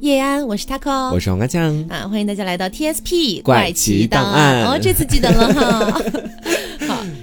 [0.00, 1.84] 叶安，我是 taco，我是黄瓜酱。
[1.90, 4.64] 啊，欢迎大家来到 TSP 怪奇档案。
[4.64, 6.00] 哦，这次记得了哈。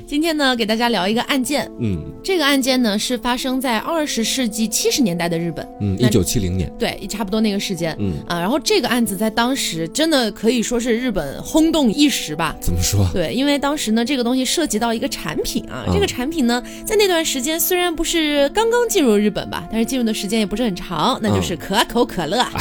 [0.07, 1.70] 好，今天呢，给大家聊一个案件。
[1.79, 5.65] 嗯这个案件呢，是发生在二十世纪七十年代的日本。
[5.79, 7.95] 嗯，那一九七零年，对，差不多那个时间。
[7.99, 12.55] 嗯啊，然后这个案子在当时真的可以说是日本轰动一时吧。
[12.59, 13.07] 怎么说？
[13.13, 22.52] 对，因为当时呢，这个东西涉及到一个产品啊，嗯这个产品呢，在那段时间虽然不是刚刚进入日本吧，但是进入的时间也不是很长，那就是可口可乐、 啊，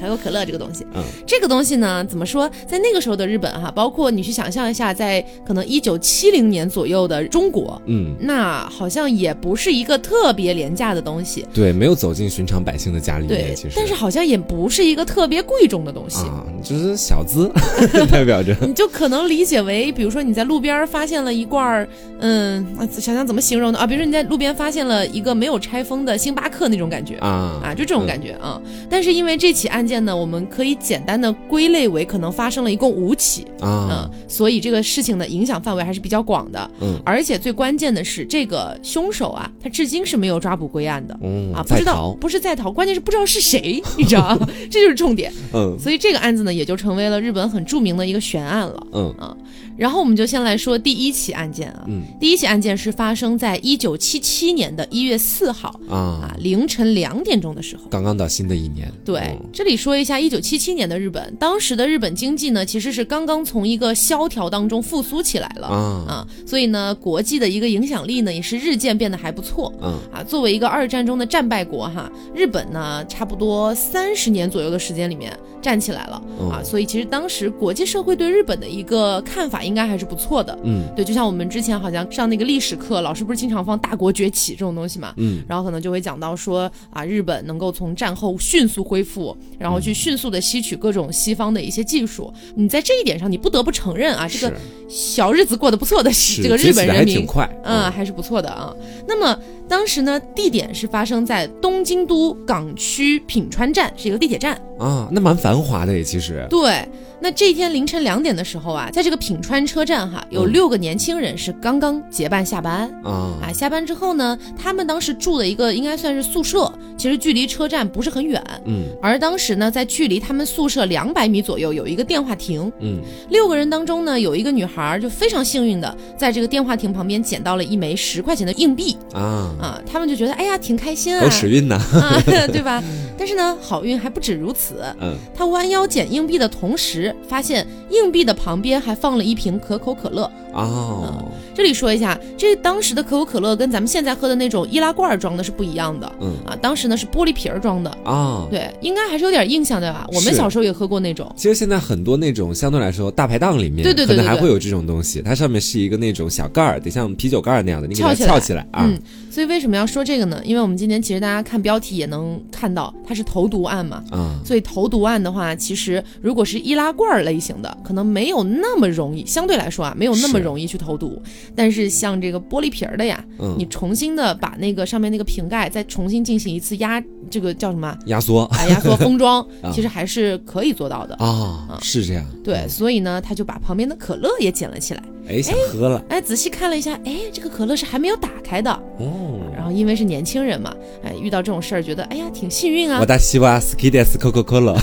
[0.00, 0.86] 可口可乐这个东西。
[0.94, 11.46] 嗯这个东西呢，怎么说，在那个时候的日本哈、包括你去想象一下，在可能一九七零年左右的中国，嗯，那好像也不是一个特别廉价的东西。
[11.52, 16.18] 对，没有走进寻常百姓的家里对面，其实，但是好像也不是一个特别贵重的东西。
[16.18, 17.50] 啊，就是小资
[18.10, 21.88] 代表着，你就可能理解为，比如说你在路边发现了一罐儿，
[22.20, 23.78] 嗯，啊想想怎么形容呢？
[23.78, 27.16] 啊，比如说你在路边发现了一个没有拆封的星巴克那种感觉。
[27.18, 37.00] 啊啊，就这种感觉啊，但是因为这起案件呢，我们可以简单的归类为可能发生了一共五起，嗯啊，，所以这个事情的影响范围还是比较广的，嗯。
[37.04, 41.18] 而且最关键的是，这个凶手啊，他至今是没有抓捕归案的。
[41.22, 44.48] 嗯啊，不知道，不是在逃，关键是不知道是谁，你知道吗？
[44.70, 45.32] 这就是重点。
[45.52, 45.76] 嗯。
[45.78, 48.86] 所以这个案子呢，也就成为了日本很著名的一个悬案了。
[48.92, 49.14] 嗯。
[49.18, 49.36] 啊
[49.78, 52.02] 然后我们就先来说第一起案件啊，嗯。
[52.18, 55.96] 第一起案件是发生在一九七七年的一月四号啊。
[55.96, 57.84] 啊，凌晨两点钟的时候。
[57.88, 59.46] 刚刚到新的一年，对，嗯。
[59.52, 65.68] 这里说一下一九七七年的日本，当时的日本经济呢，其实是刚刚从一个萧条当中复苏起来了。
[65.68, 65.76] 啊。
[66.08, 69.72] 啊，所以呢，国际的一个影响力呢，也是日渐变得还不错。
[69.82, 76.14] 嗯啊，作为一个二战中的战败国哈，日本呢，差不多三十年左右的时间里面站起来了、
[76.50, 80.56] 啊，嗯所以其实当时国际社会对日本的一个看法应该还是不错的。
[80.64, 92.32] 嗯对，就像我们之前好像上那个历史课，老师不是经常放“大国崛起”这种东西嘛，嗯然后可能就会讲到说啊，日本能够从战后迅速恢复，然后去迅速的吸取各种西方的一些技术。
[92.54, 94.54] 你在这一点上，你不得不承认啊，这个
[94.88, 98.74] 小日子过得不错的是这个日本人民挺快，嗯，还是不错的啊。
[99.06, 99.38] 那么
[99.68, 104.60] 当时呢，地点是发生在东京都港区品川站，是一个地铁站。
[104.78, 106.86] 啊，那蛮繁华的也，其实，对，
[107.20, 110.52] 那这一天凌晨两点的时候啊，在这个品川车站哈，有嗯。
[110.52, 112.90] 六个年轻人是刚刚结伴下班。
[113.02, 113.38] 啊。
[113.42, 118.42] 啊，下班之后呢，他们当时住的一个应该算是宿舍，其实距离车站不是很远。
[118.66, 118.84] 嗯。
[119.02, 123.00] 而当时呢，在距离他们宿舍两百米左右有一个电话亭，嗯。
[123.30, 128.96] 六个人当中呢，有一个女孩就非常幸运的在这个电话亭旁边捡到了一枚十块钱的硬币。
[129.12, 132.82] 啊，啊，他们就觉得哎呀挺开心啊，有时运呐，啊，对吧？
[133.18, 135.16] 但是呢，好运还不止如此，嗯。
[135.34, 140.30] 他弯腰捡硬币的同时，发现硬币的旁边还放了一瓶可口可乐。
[140.54, 146.10] 哦，这里说一下，这当时的可口可乐跟咱们现在喝的那种易拉罐装的是不一样的。
[146.20, 150.06] 嗯啊，当时呢是玻璃瓶儿装的，啊，对，应该还是有点印象的吧？
[150.12, 151.30] 我们小时候也喝过那种。
[151.36, 158.84] 其实现在很多那种相对来说大排档里面，对对对对对可能还会有这种东西，它上面是一个那种小盖儿，得像啤酒盖儿那样的，你给它翘起来啊。
[158.84, 158.98] 嗯，
[159.30, 160.40] 所以为什么要说这个呢？
[160.44, 164.02] 因为我们今天其实大家看标题也能看到，它是投毒案嘛。
[164.10, 171.22] 啊所以投毒案的话，其实如果是易拉罐儿类型的，可能没有那么容易，相对来说啊，没有那么容易去投毒。
[171.54, 177.00] 但是像这个玻璃瓶儿的呀，嗯你重新的把那个上面那个瓶盖再重新进行一次压，
[177.30, 177.98] 这个叫什么啊？
[178.06, 181.14] 压缩啊，压缩封装 啊，其实还是可以做到的。
[181.16, 182.26] 啊，是这样。
[182.42, 185.02] 对，所以呢，他就把旁边的可乐也捡了起来。
[185.28, 188.70] 哎，想喝了哎，仔细看了一下，哎，这个可乐是还没有打开的。
[188.98, 189.40] 哦。
[189.54, 190.74] 然后因为是年轻人嘛，
[191.04, 193.06] 哎，遇到这种事儿，觉得哎呀挺幸运啊我。
[193.06, 194.74] 大西瓜 ski des Coca Cola，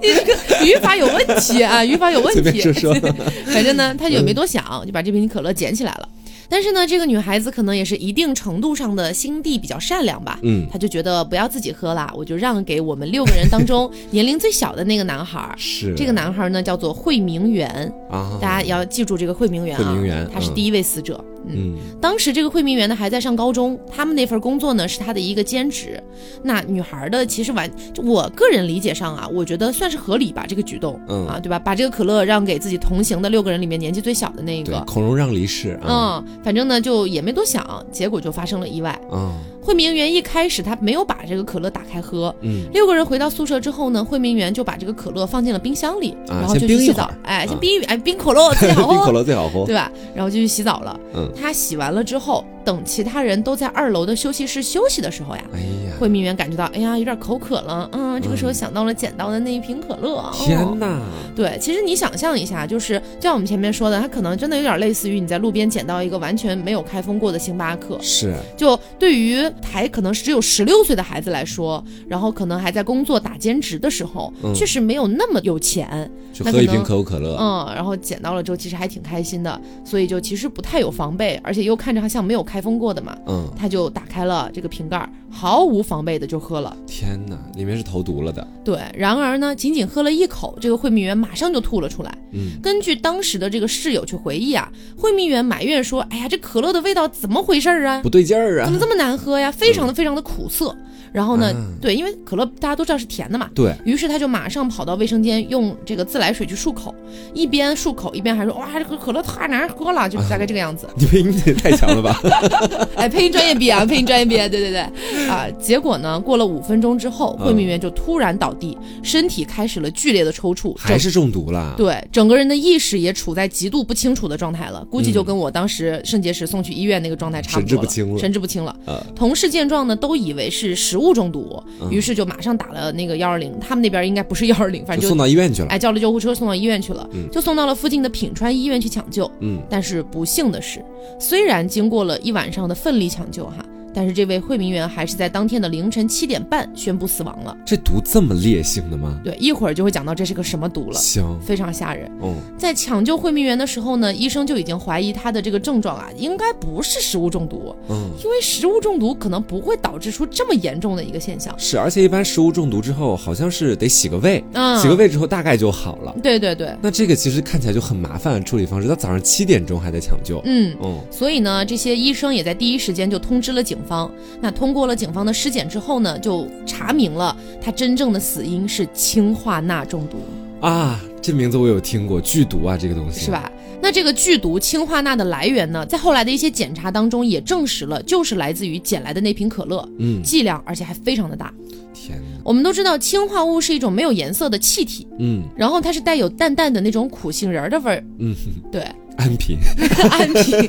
[0.00, 2.60] 你这个语法有问题啊，语法有问随便题。
[2.60, 2.94] 说说。
[3.52, 6.08] 反正呢，他也没多想，就把这瓶可乐捡起来了。
[6.48, 10.38] 但是呢，这个女孩子可能也是一定程度上的心地比较善良吧。
[10.42, 15.54] 嗯，她就觉得不要自己喝了，我就让给我们六个人当中年龄最小的那个男孩儿。
[15.58, 21.22] 是这个男孩儿呢叫做惠明园，啊，大家要记住这个惠明园啊，他是第一位死者。
[21.28, 26.02] 嗯，嗯当时这个惠民园呢还在上高中，他们那份工作呢是他的一个兼职。
[26.42, 27.70] 那女孩的其实完，
[28.02, 31.58] 我个人理解上啊，我觉得算是合理吧，这个举动，嗯啊，对吧？
[31.58, 38.90] 把这个可乐让给自己同行的六个人里面年纪最小的那一个，，孔融让梨是啊嗯，反正呢就也没多想，结果就发生了意外。
[39.10, 39.34] 啊
[39.66, 49.64] 惠明园一开始他没有把这个可乐打开喝，嗯六个人回到宿舍之后呢，惠明园就把这个可乐放进了冰箱里，啊然后就去洗澡儿，哎，先啊冰一哎冰可乐最好 冰可喝，乐最好喝。
[49.66, 49.90] 对吧？
[50.14, 50.98] 然后就去洗澡了。
[51.16, 60.18] 嗯他洗完了之后，等其他人都在二楼的休息室休息的时候呀，哎呀，惠民园感觉到，哎呀，有点口渴了，嗯，这个时候想到了捡到的那一瓶可乐。
[60.18, 61.00] 哦天哪！
[61.34, 67.98] 对，其实你想象一下，就是就像我们前面说的，他可能真的有点类似于你在路边捡到一个完全没有开封过的星巴克。
[68.00, 77.36] 是，就对于还可能只有十六岁的孩子来说，然后可能还在工作打兼职的时候，嗯确实没有那么有钱，就喝一瓶那可口可乐。
[77.38, 86.74] 嗯，然后捡到了之后，其实还挺开心的，所以就其实不太有防备，而且又看着它像没有开封过的嘛，嗯，他就打开了这个瓶盖，毫无防备的就喝了。
[86.86, 88.46] 天哪，里面是投毒了的。
[88.64, 92.16] 对，然而呢，仅仅喝了一口，这个惠民员马上就吐了出来。
[92.32, 98.00] 嗯，根据当时的这个室友去回忆啊，惠民员埋怨说：“哎呀，这可乐的味道怎么回事啊？
[98.02, 98.78] 不对劲儿啊怎么。
[98.78, 99.45] 这么难喝呀？
[99.50, 100.76] 非常的非常的苦涩。”
[101.16, 106.94] 然后呢，嗯对，因为可乐大家都知道是甜的嘛，对，于是他就马上跑到卫生间用这个自来水去漱口，
[107.32, 110.86] 一边漱口一边还说：“哇，这个可乐太难喝了。”就大概这个样子。
[110.94, 112.20] 你配音也太强了吧？
[112.96, 114.80] 哎，配音专业毕业啊，配音专业毕业，对对对，
[115.26, 121.72] 啊，结果呢，过了五分钟之后，惠民员就突然倒地，身体开始了剧烈的抽搐，还是中毒了？
[121.78, 128.76] 对，整个人的意识也处在极度不清楚的状态了，估计就跟我当时肾结石送去医院那个状态差不多了，神志不清了神志不清了。
[128.84, 135.68] 呃，同事见状呢，都以为是食物中毒，嗯于是就马上打了那个幺二零，他们那边应该不是幺二零，反正就送到医院去了。
[135.68, 139.30] 哎叫了救护车送到医院去了，嗯就送到了附近的品川医院去抢救。
[139.40, 140.84] 嗯，但是不幸的是，
[141.18, 143.64] 虽然经过了一晚上的奋力抢救哈，
[143.96, 147.56] 但是这位惠民员还是在当天的凌晨七点半宣布死亡了。
[147.64, 149.18] 这毒这么烈性的吗？
[149.24, 152.10] 对，一会儿就会讲到这是个什么毒了，行，非常吓人。
[152.20, 161.58] 嗯，在抢救惠民员的时候呢，医生就已经怀疑他的这个症状啊，应该不是食物中毒，嗯，因为食物中毒可能不会导致出这么严重的一个现象。
[161.58, 166.14] 是，而且一般食物中毒之后，好像是得洗个胃，嗯，洗个胃之后大概就好了。
[166.22, 170.42] 对对对，那这个其实看起来就很麻烦，处理方式他早上七点钟还在抢救。
[170.44, 170.76] 嗯。
[170.82, 174.10] 嗯，所以呢，这些医生也在第一时间就通知了警方。
[174.40, 180.18] 那通过了警方的尸检之后呢，就查明了他真正的死因是氢化钠中毒，
[180.60, 183.30] 啊，这名字我有听过，剧毒啊，这个东西是？
[183.30, 183.50] 吧？
[183.80, 191.52] 那这个剧毒氢化钠的来源呢，在后来的一些检查当中也证实了，就是来自于捡来的那瓶可乐，嗯，剂量而且还非常的大。
[191.92, 198.34] 天哪，我们都知道氢化物是一种没有颜色的气体，嗯然后它是带有淡淡的那种苦杏仁的味儿，嗯，
[198.72, 198.86] 对，
[199.18, 199.58] 安平，
[200.10, 200.68] 安平，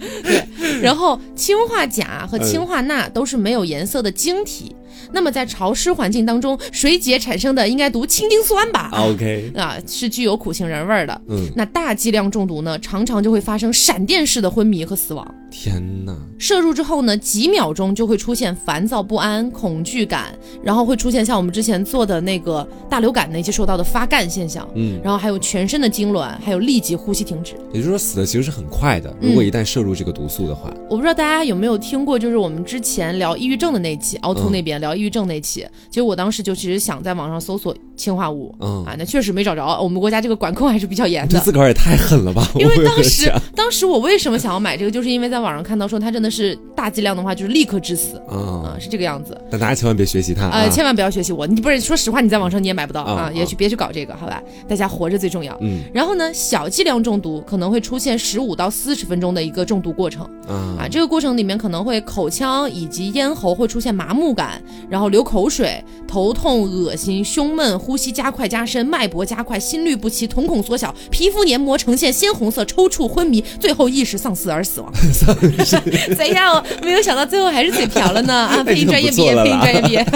[0.82, 4.74] 然后氢化钾和氢化钠都是没有颜色的晶体，
[5.12, 11.20] 那么在潮湿环境当中水解产生的应该读氢丁酸吧？OK，啊，是具有苦杏仁味儿的。
[11.28, 15.34] 嗯，那大剂量中毒呢，常常就会发生闪电式的昏迷和死亡。
[15.50, 20.26] 天哪，摄入之后呢，几秒钟就会出现烦躁不安、恐惧感，
[20.62, 27.54] 然后会出现像我们之前做的那个大流感那期受到的发干现象，嗯，然后还有全身的痉挛，还有立即呼吸停止。
[27.72, 38.54] 也就是说死的其实是很快的，如果一旦摄入这个毒素的话，我不知道大家有没有听过，就是我们之前聊抑郁症的那期，凹凸嗯那边聊抑郁症那期，其实我当时就其实想在网上搜索氰化物。
[38.60, 39.66] 嗯，啊，那确实没找着。
[39.82, 41.38] 我们国家这个管控还是比较严的。
[41.38, 42.48] 对自个儿也太狠了吧！
[42.54, 49.36] 因为当时，当时我为什么想要买这个，就是因为在网上看到说它真的是大剂量的话，就是立刻致死啊、啊，是这个样子。
[49.50, 50.68] 但大家千万别学习它呃，啊！
[50.70, 54.40] 千万不要学习我，你不是说实话，你在网上你也买不到啊，也去别去搞这个，好吧？
[54.68, 55.56] 大家活着最重要。
[55.60, 74.92] 嗯然后呢，小剂量中毒可能会出现十五到四十分钟的一个中毒过程啊，啊，这个过程里面可能会口腔以及咽喉会出现麻木感，然后流口水、头痛、恶心、胸闷、呼吸加快加深、脉搏加快、心律不齐、瞳孔缩小、皮肤黏膜呈现鲜红色、抽搐、昏迷，最后意识丧失而死亡。
[76.14, 76.62] 怎样？
[76.82, 78.62] 没有想到最后还是嘴瓢了呢啊！
[78.62, 80.06] 配 音专业毕业，配音专业 毕业。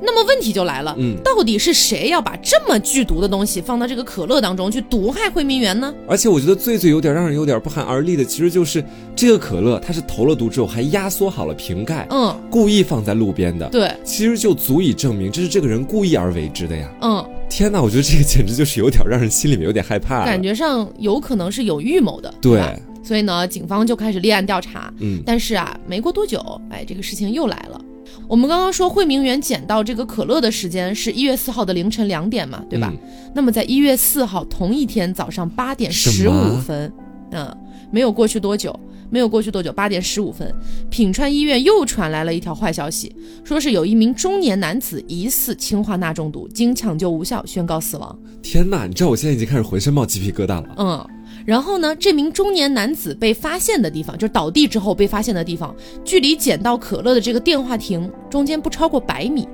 [0.00, 5.92] 那么问题就来了，嗯到底是谁要把这么剧毒的东西放到这个可乐当中去毒害惠民园呢？
[6.08, 8.82] 而且我觉得最最有点让人有点不寒而栗的，其实就是
[9.14, 16.88] 这个可乐，它是投了毒之后还压缩好了瓶盖，嗯，故意放在路边的，对，其实就足以证明这是这个人故意而为之的呀！
[17.02, 17.17] 嗯，
[17.48, 20.24] 天哪，我觉得这个简直就是有点让人心里面有点害怕。
[20.24, 22.72] 感觉上有可能是有预谋的，对吧？
[23.02, 24.92] 所以呢，警方就开始立案调查。
[24.98, 27.80] 嗯但是啊，没过多久，哎，这个事情又来了。
[28.28, 32.92] 我们刚刚说惠明园捡到这个可乐的时间是一月四号的凌晨两点嘛，对吧？
[32.92, 32.98] 嗯
[33.34, 36.92] 那么在一月四号同一天早上八点十五分，
[37.30, 37.56] 嗯，
[37.90, 38.78] 没有过去多久，
[39.10, 40.52] 没有过去多久，八点十五分，
[40.90, 48.18] 品川医院又传来了一条坏消息，说是有一名中年男子疑似氰化钠中毒，经抢救无效宣告死亡。
[48.42, 50.74] 天哪，你知道我现在已经开始浑身冒鸡皮疙瘩了。
[50.76, 51.06] 嗯，
[51.46, 55.74] 然后呢，这名中年男子被发现的地方，就是倒地之后被发现的地方，
[56.04, 59.48] 距离捡到可乐的这个电话亭中间不超过百米。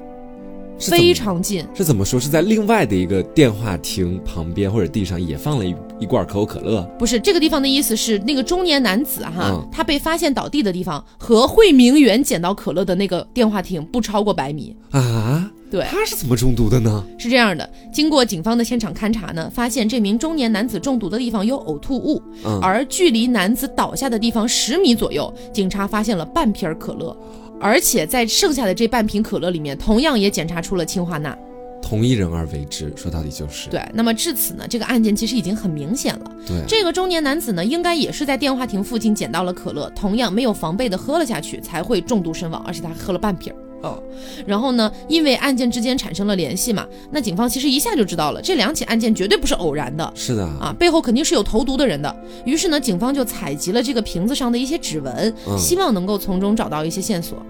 [0.77, 1.65] 非常近。
[1.73, 2.19] 是怎么说？
[2.19, 14.77] 是在另外的一个电话亭旁边或者地上也放了一一罐可口可乐不是这个地方的意思是，那个中年男子哈，嗯他被发现倒地的地方和惠明园捡到可乐的那个电话亭不超过百米。
[14.91, 15.51] 啊？
[15.71, 17.05] 对，他是怎么中毒的呢？
[17.19, 27.17] 是这样的，经过警方的现场勘查呢，发现这名中年男子中毒的地方有呕吐物，嗯而距离男子倒下的地方十米左右，警察发现了半瓶可乐，
[27.61, 31.37] 而且在剩下的这半瓶可乐里面，同样也检查出了氰化钠。
[31.85, 36.31] 同一人而为之，说到底就是对，那么至此呢，这个案件其实已经很明显了。
[36.47, 43.57] 对这个中年男子呢，应该也是在电话亭附近捡到了可乐，同样没有防备的喝了下去，才会中毒身亡，而且他还喝了半瓶儿。
[43.87, 44.03] 哦，
[44.47, 50.11] 然后呢，因为案件之间产生了联系嘛，那警方其实一下就知道了，这两起案件绝对不是偶然的。
[50.17, 52.17] 是的啊，背后肯定是有投毒的人的。
[52.47, 57.45] 于是呢，警方就采集了这个瓶子上的一些指纹，嗯希望能够从中找到一些线索。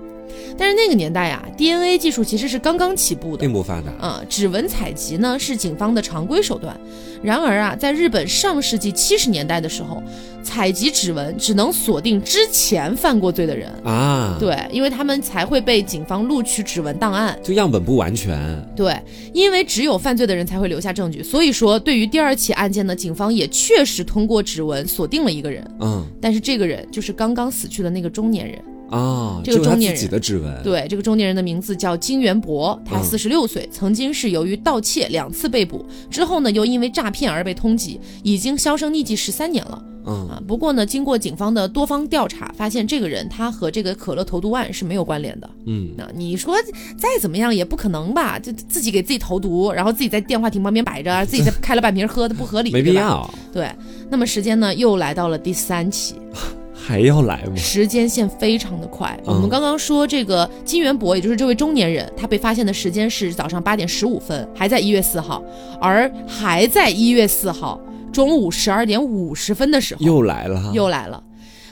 [0.57, 3.53] 但是那个年代啊，DNA 技术其实是刚刚起步的并。
[3.53, 3.93] 不发达。
[4.05, 6.79] 啊、指纹采集呢是警方的常规手段。
[7.25, 10.02] 然而啊，在日本上世纪七十年代的时候，
[10.43, 13.73] 采集指纹只能锁定之前犯过罪的人。
[13.83, 17.35] 啊，，对，因为他们才会被警方录取指纹档案。
[17.43, 18.38] 就样本不完全，
[18.76, 18.95] 对，
[19.33, 26.04] 因为只有犯罪的人才会留下证据，所以说对于第二起案件呢，警方也确实通过指纹锁定了一个人，嗯。
[26.21, 28.61] 但是这个人就是刚刚死去的那个中年人。
[28.90, 33.02] 啊，这个中年人自己的指纹，对，这个中年人的名字叫金元博，他嗯。
[33.02, 40.42] 四十六岁，曾经是由于盗窃两次被捕，之后呢又因为诈骗而被通缉，已经销声匿迹十三年了嗯啊。
[40.47, 45.49] 不过呢，经过警方的多方调查，发现这个人他和这个可乐投毒案是没有关联的。
[45.66, 46.56] 嗯，那你说
[46.99, 48.38] 再怎么样也不可能吧？
[48.38, 53.00] 就自己给自己投毒，然后自己在电话亭旁边摆着，自己再开了半瓶喝的，不合理，没必对吧。
[53.00, 53.71] 要，对，
[54.11, 56.16] 那么时间呢又来到了第三起，
[56.75, 57.57] 还要来吗？
[57.57, 59.19] 时间线非常的快。
[59.26, 65.43] 嗯我们刚刚说这个金元博，也就是这位中年人，他被发现的时间是早上八点十五分，还在一月四号，
[65.81, 67.81] 而还在一月四号
[68.12, 71.23] 中午十二点五十分的时候又来了，又来了。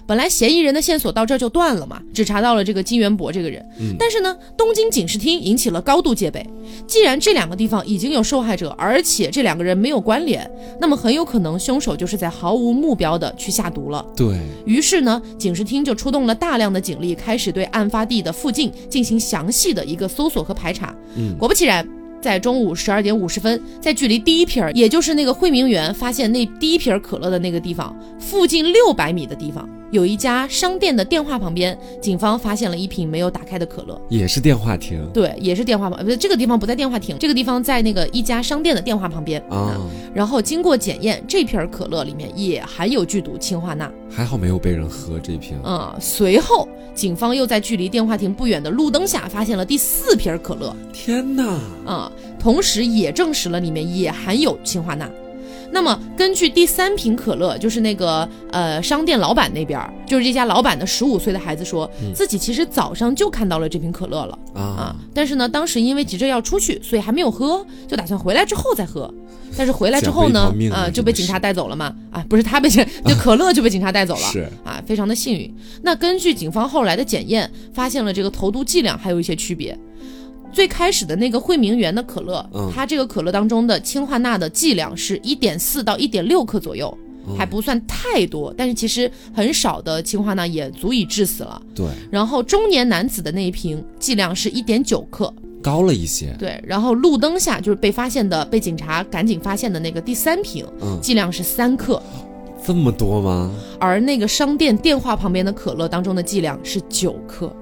[0.06, 3.64] 本来嫌疑人的线索到这儿就断了嘛，只查到了这个金元博这个人。
[3.80, 6.44] 嗯但是呢，东京警视厅引起了高度戒备。
[6.86, 10.48] 既然这两个地方已经有受害者，而且这两个人没有关联，
[10.80, 14.04] 那么很有可能凶手就是在毫无目标的去下毒了。
[14.16, 20.94] 对，于是呢，警视厅就出动了大量的警力，开始对案发地的附近进行详细的一个搜索和排查。
[21.16, 21.86] 嗯果不其然。
[22.20, 34.00] 在中午十二点五十分，在距离第一瓶儿，也就是那个惠明园发现那第一瓶儿可乐的那个地方附近六百米的地方，有一家商店的电话旁边，警方发现了一瓶没有打开的可乐。
[34.08, 39.78] 也是电话亭对，也是电话旁，不是这个地方不在电话亭，这个地方在那个一家商店的电话旁边啊，
[40.14, 43.92] 然后经过检验，这瓶可乐里面也含有剧毒氰化钠。
[44.10, 55.06] 还好没有被人喝这瓶，嗯，随后警方又在距离电话亭不远的路灯下发现了第四瓶可乐，天哪，啊、同时也证实了里面也含有氰化钠。
[55.72, 69.12] 那么，根据第三瓶可乐，就是那个呃商店老板那边儿，就是这家老板的十五岁的孩子说，自己其实早上就看到了这瓶可乐了啊啊，，但是呢，当时因为急着要出去，所以还没有喝，就打算回来之后再喝。
[69.54, 74.20] 但是回来之后呢啊就被警察带走了嘛，啊，不是他被警， 就可乐就被警察带走了。
[74.32, 75.54] 是啊，非常的幸运。
[75.82, 79.78] 那根据警方后来的检验，发现了这个投毒剂量还有一些区别。
[80.52, 91.60] 最开始的那个惠明园的可乐，嗯它这个可乐当中的氢化钠的剂量是一点四到一点六克左右，嗯还不算太多，但是其实很少的氢化钠也足以致死了。
[91.74, 95.32] 对，然后中年男子的那一瓶剂量是一点九克，
[95.62, 96.62] 高了一些，对。
[96.66, 102.02] 然后路灯下就是被发现的，被警察赶紧发现的那个第三瓶，嗯，剂量是三克，
[102.66, 103.50] 这么多吗？
[103.80, 107.54] 而那个商店电话旁边的可乐当中的剂量是九克。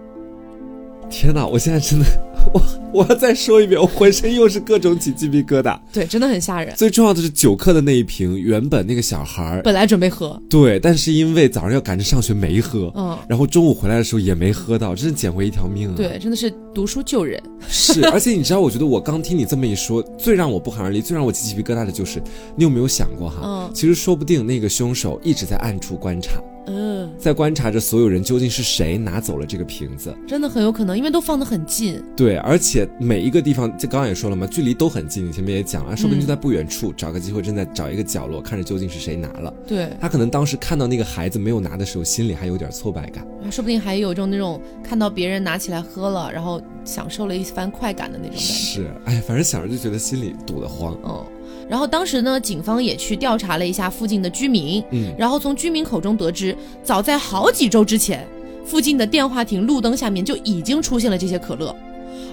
[1.11, 2.07] 天哪，我现在真的，
[2.53, 5.79] 我我要再说一遍，我浑身又是各种起鸡皮疙瘩。
[5.93, 6.75] 对，真的很吓人。
[6.77, 15.95] 最重要的是酒克的那一瓶，原本那个小孩儿本来准备喝，对，但是因为早上要赶着上学没喝，嗯，然后中午回来的时候也没喝到，真是捡回一条命啊！
[15.97, 17.41] 对，，真的是读书救人。
[17.69, 22.21] 是，而且你知道，我觉得我刚听你这么一说，最让我不寒而栗，最让我起鸡皮疙瘩的就是，
[22.57, 23.41] 你有没有想过哈？
[23.45, 30.15] 嗯其实说不定那个凶手一直在暗处观察，嗯，在观察着所有人究竟是谁拿走了这个瓶子。
[30.27, 32.03] 真的很有可能，因为都放得很近。
[32.17, 35.27] 对，而且每一个地方，就刚刚也说了嘛，距离都很近。
[35.27, 39.53] 你前面也讲了，说不定就在不远处，找个机会正在找一个角落，看着究竟是谁拿了。
[39.67, 43.27] 对，他可能当时看到那个孩子没有拿的时候，心里还有点挫败感。
[43.51, 48.45] 说不定还有一种那种看到别人拿起来喝了，然后享受了一番快感的那种感觉。
[48.45, 50.97] 是，哎，反正想着就觉得心里堵得慌。
[51.05, 51.25] 嗯，
[51.71, 58.27] 然后当时呢，警方也去调查了一下附近的居民，嗯，然后从居民口中得知，早在好几周之前，
[58.65, 61.73] 附近的电话亭路灯下面就已经出现了这些可乐，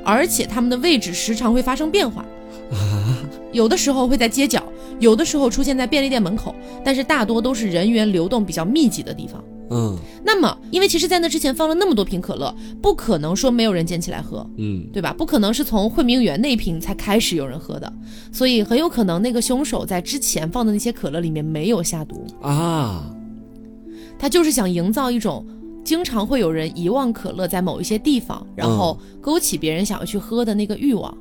[0.04, 2.26] 而且它们的位置时常会发生变化，
[2.72, 3.22] 啊，
[3.54, 4.64] 有的时候会在街角，
[5.00, 9.44] 有的时候出现在便利店门口，但是大多都是人员流动比较密集的地方。
[9.70, 9.98] 嗯。
[10.24, 15.14] 那么，因为其实在那之前放了那么多瓶可乐，不可能说没有人捡起来喝，嗯，对吧？
[15.14, 17.92] 不可能是从惠明园那一瓶才开始有人喝的，
[18.32, 23.10] 所以很有可能那个凶手在之前放的那些可乐里面没有下毒，啊，
[24.20, 25.46] 他就是想营造一种
[25.84, 31.16] 经常会有人遗忘可乐在某一些地方，然后勾起别人想要去喝的那个欲望，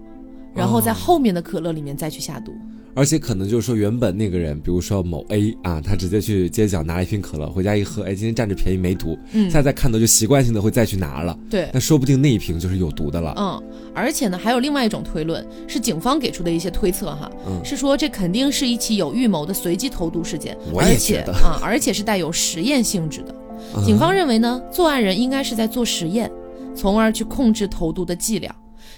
[0.54, 2.52] 然后在后面的可乐里面再去下毒。
[2.96, 9.42] 而且可能就是说，原本那个人，比如说某 A 啊，他直接去街角拿了一瓶可乐，回家一喝，哎，今天占着便宜没毒，嗯。
[9.42, 13.34] 现在再看到就习惯性的会再去拿了，对，那说不定那一瓶就是有毒的了。
[13.36, 13.62] 嗯，
[13.94, 17.62] 而且呢，还有另外一种推论，是警方给出的一些推测哈，嗯。
[17.62, 21.34] 是说这肯定是一起有预谋的随机投毒事件，我也而且觉得。
[21.34, 23.34] 啊，而且是带有实验性质的。
[23.76, 23.84] 嗯。
[23.84, 26.30] 警方认为呢，作案人应该是在做实验，
[26.74, 28.56] 从而去控制投毒的剂量，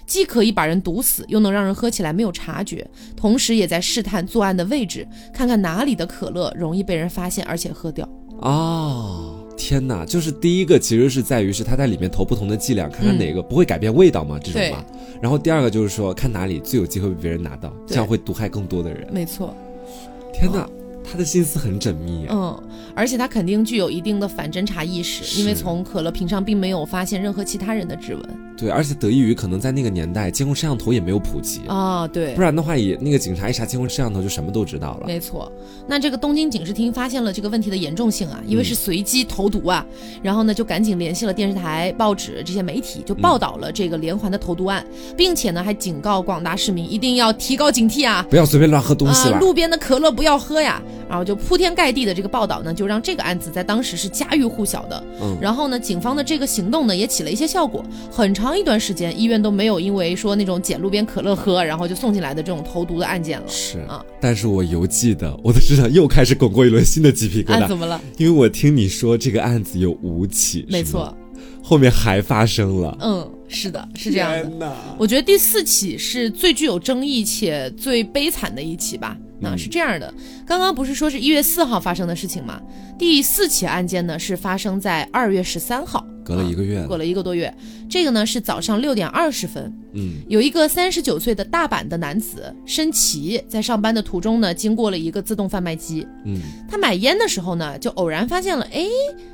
[0.08, 2.84] 既可以把人毒死，又能让人喝起来没有察觉，
[3.14, 8.08] 同时也在试探作案的位置，看看哪里的可乐容易被人发现，而且喝掉。
[8.40, 10.06] 哦，天哪！
[10.06, 14.84] 就是第一个其实是在于是他在里面投不同的剂量，看看嗯哪个不会改变味道嘛，这种对嘛。
[15.20, 19.06] 然后第二个就是说看哪里最有机会被别人拿到，这样会毒害更多的人。
[19.12, 19.54] 没错，
[20.32, 20.68] 天哪，
[21.10, 22.34] 他的心思很缜密啊。
[22.34, 22.62] 嗯，
[22.94, 28.22] 而且他肯定具有一定的反侦查意识，因为从可乐瓶上并没有发现任何其他人的指纹。
[28.56, 35.06] 对，而且得益于可能在那个年代监控摄像头也没有普及，啊，对不，然的话也那个警察一查监控摄像头就什么都知道了。
[35.06, 35.50] 没错。
[35.86, 39.86] 那这个东京警视厅发现了这个问题的严重性啊，因为是随机投毒啊，
[40.20, 44.84] 然后呢就赶紧联系了电视台、报纸这些媒体，就报道了这个连环的投毒案，
[45.16, 48.26] 并且呢还警告广大市民一定要提高警惕啊。
[48.28, 49.38] 不要随便乱喝东西啊、了。
[49.38, 50.82] 路边的可乐不要喝呀！
[51.08, 55.02] 然后就铺天盖地的这个报道呢，就让这个案子在当时是家喻户晓的。
[55.22, 57.84] 嗯然后呢，警方的这个行动呢也起了一些效果。
[58.10, 63.46] 很长一段时间，医院都没有因为说那种捡路边可乐喝，然后就送进来的这种投毒的案件了。
[63.48, 68.00] 是啊，但是我犹记得我的身上又开始滚过一轮新的鸡皮疙啊，瘩，怎么了？
[68.16, 71.16] 因为我听你说这个案子有五起，没错，，
[71.62, 74.76] 后面还发生了，嗯，是的，是这样的。
[74.98, 79.16] 我觉得第四起是最具有争议且最悲惨的一起吧。
[79.40, 80.12] 那嗯是这样的，
[80.46, 82.60] 刚刚不是说是一月四号发生的事情吗？
[82.98, 87.52] 第四起案件呢是发生在二月十三号，隔了一个月了，过了一个多月。
[87.88, 96.06] 这个呢是早上六点二十分，嗯有一个三十九岁的大阪的男子申奇，在上班的途中呢，经过了一个自动贩卖机。
[96.24, 98.84] 嗯，他买烟的时候呢，就偶然发现了，哎，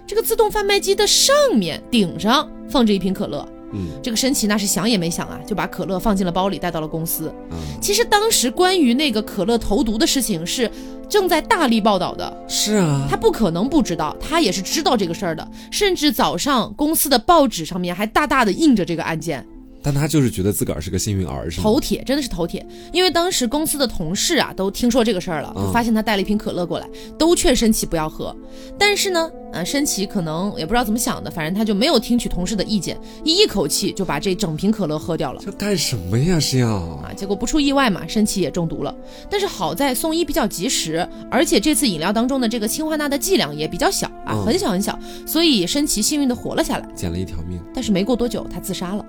[0.07, 3.48] 这个自动贩卖机的上面顶上放着一瓶可乐。
[3.74, 3.88] 嗯。
[4.02, 7.34] 这个申奇那是想也没想啊，就把可乐放进了包里，带到了公司。
[7.50, 10.70] 嗯，其实当时关于那个可乐投毒的事情是
[11.08, 19.46] 正在大力报道的，是啊，他不可能不知道，他也是知道这个事儿的，甚至早上公司的报纸上面还大大的印着这个案件。
[19.85, 21.51] 但他就是觉得自个儿是个幸运儿？
[21.51, 22.66] 头铁，真的是头铁。
[22.90, 28.35] 因为当时公司的同事啊都听说这个事儿了，发现他带了一瓶可乐过来，都劝申奇不要喝。
[28.79, 35.42] 但是呢，呃，申奇可能也不知道怎么想的，反正他就没有听取同事的意见，一一口气就把这整瓶可乐喝掉了。
[35.44, 36.40] 这干什么呀？
[36.40, 38.94] 是要啊，结果不出意外嘛，申奇也中毒了。
[39.31, 46.88] 但是好在送医比较及时，而且这次饮料当中的这个氰化钠的剂量也比较小啊，嗯很小很小，所以申奇幸运的活了下来。
[46.94, 49.05] 捡了一条命，但是没过多久，他自杀了。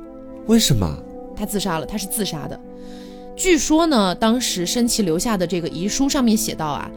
[0.48, 0.96] 为什么？
[1.36, 2.60] 他自杀了，他是自杀的。
[3.36, 6.90] 据说呢，当时申琦留下的这个遗书上面写到啊，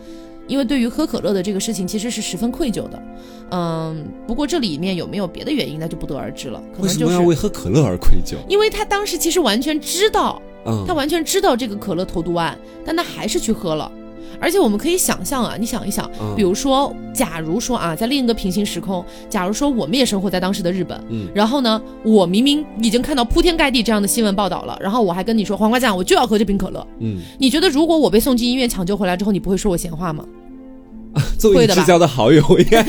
[0.46, 3.02] 因为对于喝可乐的这个事情，其实是十分愧疚的。
[3.50, 6.62] 嗯，不过这里面有没有别的原因，那就不得而知了。
[6.76, 8.36] 可为什么要能就是为喝可乐而愧疚？
[8.48, 13.90] 因为他当时其实完全知道，嗯他，完全知道这个可乐投毒案，但他还是去喝了。
[14.40, 26.86] 而且我们可以想象啊，你想一想，嗯比如说，假如说啊，在另一个平行时空，假如说我们也生活在当时的日本，嗯然后呢，我明明已经看到铺天盖地这样的新闻报道了，然后我还跟你说黄瓜酱，我就要喝这瓶可乐。
[27.00, 30.24] 嗯，你觉得如果我被送进医院抢救回来之后，你不会说我闲话吗？
[31.38, 32.84] 作为至交的好友，我 应该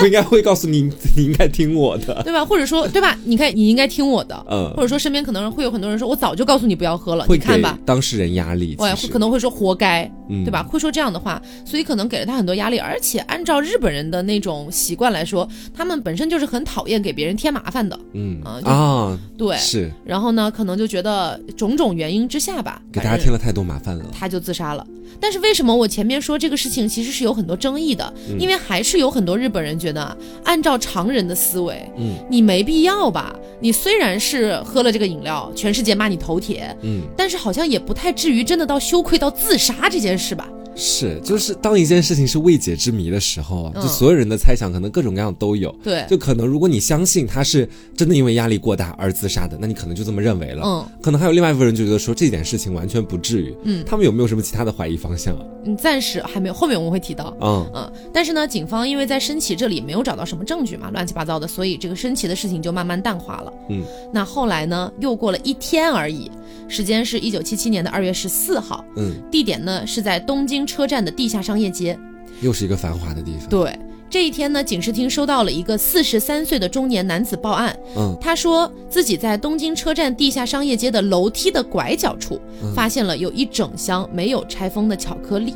[0.00, 0.82] 我应该会告诉你，
[1.16, 2.22] 你应该听我的。
[2.22, 2.44] 对吧？
[2.44, 3.16] 或者说，对吧？
[3.24, 7.78] 你看，你应该听我的，嗯或者说身边可能会有很多人说，我早就告诉你不要喝了，你看吧。
[7.84, 10.62] 当事人压力，会可能会说活该，嗯对吧？
[10.62, 12.78] 会说这样的话，所以可能给了他很多压力。
[12.78, 19.56] 而且按照日本人的那种习惯来说，他们本身就是很讨厌给别人添麻烦的，嗯啊啊，对。
[19.56, 24.04] 是然后呢，可能就觉得种种原因之下吧，给大家添了太多麻烦了。
[24.12, 24.86] 他就自杀了。
[25.20, 28.12] 但是为什么我前面说这个事情其实是有很多争议的？
[28.28, 33.34] 嗯因为还是有很多日本人觉得啊，按照常人的思维，嗯你没必要吧？
[33.60, 40.48] 你虽然是喝了这个饮料，全世界骂你头铁，嗯，但是好像也不太至于真的到羞愧到自杀这件事吧？
[40.74, 45.70] 是，就是当一件事情是未解之谜的时候啊，嗯就所有人的猜想可能各种各样都有。
[45.82, 50.62] 对，就可能如果你相信他是真的因为压力过大而自杀的，那你可能就这么认为了。
[50.64, 53.54] 嗯可能还有另外一部分人就觉得说这件事情完全不至于。
[53.64, 55.42] 嗯他们有没有什么其他的怀疑方向啊？
[55.64, 57.36] 嗯，暂时还没有，后面我们会提到。
[57.40, 63.52] 嗯嗯，但是呢，警方因为在申奇这里没有找到什么证据嘛，乱七八糟的，所以这个申奇的事情就慢慢淡化了。
[63.68, 66.30] 嗯，那后来呢，又过了一天而已，
[66.68, 71.98] 时间是一九七七年的二月十四号，嗯，地点呢是在东京车站的地下商业街。
[72.40, 73.48] 又是一个繁华的地方。
[73.48, 73.78] 对，
[74.10, 85.54] 这一天呢，警视厅收到了一个四十三岁的中年男子报案，嗯他说自己在东京车站地下商业街的楼梯的拐角处，嗯发现了有一整箱没有拆封的巧克力，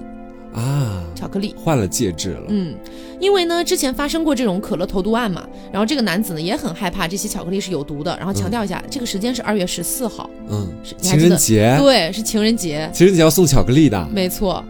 [0.55, 1.55] 啊，巧克力。
[1.59, 2.43] 换了戒指了。
[2.49, 2.75] 嗯，
[3.19, 10.69] 因为呢，之前发生过这种可乐投毒案嘛，然后这个男子呢也很害怕这些巧克力是有毒的，然后强调一下，这个时间是二月十四号，嗯，
[11.01, 14.09] 情人节，对，是情人节，情人节要送巧克力的。
[14.13, 14.65] 没错。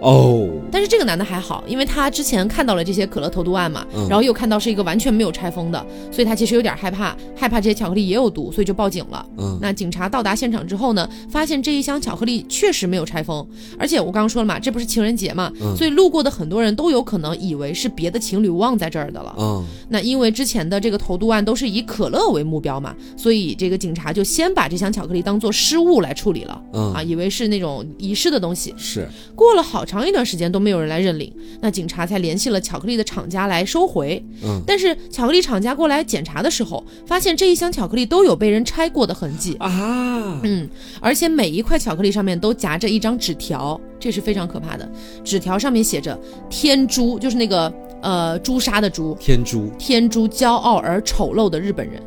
[0.00, 9.26] 哦，但是这个男的还好，因为他之前看到了这些可乐投毒案嘛，嗯然后又看到是一个完全没有拆封的，所以他其实有点害怕，害怕这些巧克力也有毒，所以就报警了。
[9.38, 13.46] 嗯那警察到达现场之后呢，发现这一箱巧克力确实没有拆封，
[13.78, 19.34] 而且我刚刚说了嘛，这不是情人节嘛，嗯所以路过的很多人都有可能以为是别的情侣忘在这儿的了。
[19.38, 26.62] 嗯那因为之前的这个投毒案都是以可乐为目标嘛，所以这个警察就先把这箱巧克力当做失物来处理了。
[26.72, 28.72] 嗯啊，以为是那种遗失的东西。
[28.76, 34.22] 是，过了好长一段时间都没有人来认领，那警察才联系了巧克力的厂家来收回。
[34.44, 39.56] 嗯但是巧克力厂家过来检查的时候，发现这一箱巧克力都有被人拆过的痕迹。
[39.58, 40.68] 啊，嗯，
[41.00, 44.86] 而且每一块巧克力上面都夹着一张纸条，这是非常可怕的。
[45.24, 46.18] 纸条上面写着
[46.50, 47.72] “天诛”，就是那个
[48.02, 52.02] 呃朱砂的朱，天珠天诛骄傲而丑陋的日本人。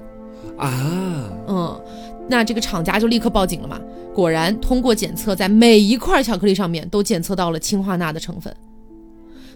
[0.57, 1.81] 啊，嗯，
[2.31, 3.79] 那这个厂家就立刻报警了嘛。
[4.15, 8.55] 果然，通过检测，在每一块巧克力上面都检测到了氰化钠的成分。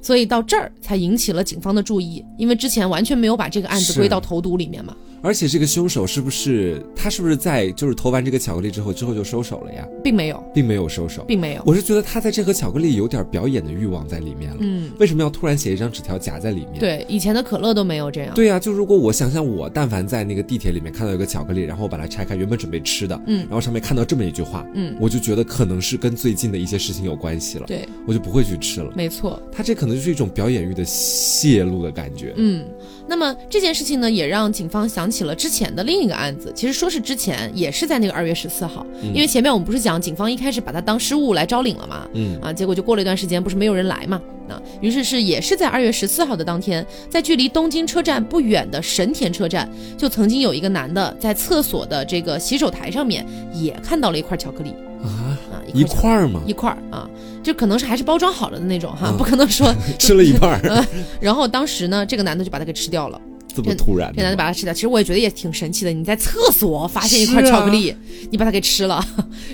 [0.01, 9.87] 所以到这儿才引起了警方的注意，因为之前完全没有把这个案子归到投毒里面嘛，而且这个凶手是不是他是不是在就是投完这个巧克力之后之后就收手了呀？
[10.03, 11.23] 并没有，并没有收手。
[11.27, 11.63] 并没有。
[11.65, 14.57] 我是觉得他在这盒巧克力有点表演的欲望在里面了。
[14.59, 16.79] 嗯，为什么要突然写一张纸条夹在里面？
[16.79, 18.33] 对，以前的可乐都没有这样。
[18.35, 28.91] 对呀、就如果我想象我但凡在那个地铁里面看到一个巧克力，然后我把它拆开，原本准备吃的，嗯然后上面看到这么一句话，嗯，我就觉得可能是跟最近的一些事情有关系了，对，我就不会去吃了。
[28.95, 29.41] 没错。
[29.51, 32.33] 他这可能就是一种表演欲的泄露的感觉。
[32.35, 32.65] 嗯，
[33.07, 36.51] 那么这件事情呢，也让警方想起了之前的另一个案子。
[36.55, 42.07] 其实说是之前，也是在那个二月十四号，因为前面我们不是讲警方一开始把他当失物来招领了嘛？
[42.13, 44.21] 嗯啊，结果就过了一段时间，不是没有人来嘛？
[44.49, 54.69] 啊，于是是也是在二月十四号的当天，在距离东京车站不远的神田车站，就曾经有一个男的在厕所的这个洗手台上面也看到了一块巧克力
[55.03, 56.41] 啊，啊，一巧块儿吗？
[56.45, 57.09] 一块儿啊，
[57.45, 59.73] 就可能是还是包装好了的那种哈，嗯不可能说。
[59.99, 60.85] 吃了一半儿，
[61.21, 63.21] 然后当时呢，这个男的就把它给吃掉了。
[63.63, 64.37] 这么突然这男的？
[64.37, 65.91] 把它吃掉，其实我也觉得也挺神奇的。
[65.91, 67.95] 你在厕所发现一块巧克力，
[68.29, 69.05] 你把它给吃了，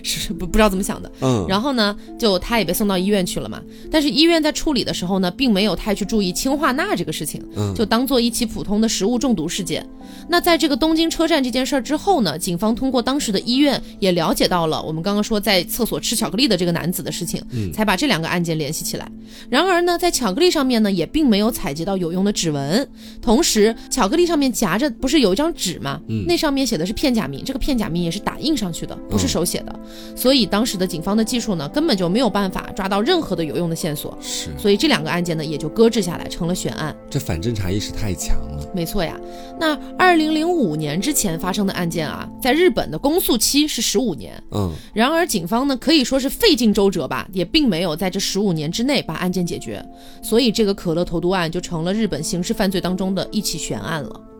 [0.03, 1.11] 是不不知道怎么想的。
[1.21, 3.61] 嗯，然后呢，就他也被送到医院去了嘛。
[3.91, 9.85] 但是医院在处理的时候呢，并没有太去注意氢化钠这个事情，嗯就当做一起普通的食物中毒事件。
[10.27, 19.09] 那在这个东京车站这件事儿之后呢，警方通过当时的医院也了解到了我们刚刚说在厕所吃巧克力的这个男子的事情，嗯才把这两个案件联系起来。
[19.49, 22.87] 然而呢，在巧克力上面呢，也并没有采集到有用的指纹。
[23.21, 25.99] 同时，巧克力上面夹着不是有一张纸吗？
[26.07, 29.79] 嗯那上面写的是片假名，这个片假名也是打印上去的，不是嗯手写的。
[30.15, 34.17] 所以当时的警方的技术呢，根本就没有办法抓到任何的有用的线索。
[34.21, 36.95] 是所以这两个案件呢，也就搁置下来，成了悬案。
[37.09, 38.65] 这反侦查意识太强了。
[38.73, 39.19] 没错呀，
[39.59, 44.41] 那二零零五年之前发生的案件啊，在日本的公诉期是十五年。
[44.51, 49.83] 嗯，然而，警方呢可以说是费尽周折吧，也并没有在这十五年之内把案件解决，
[50.21, 54.30] 所以这个可乐投毒案就成了日本刑事犯罪当中的一起悬案了。